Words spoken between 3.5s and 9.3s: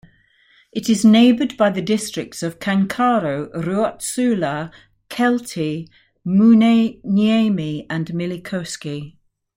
Ruotsula, Keltti, Muhniemi and Myllykoski.